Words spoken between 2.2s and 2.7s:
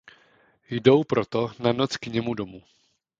domů.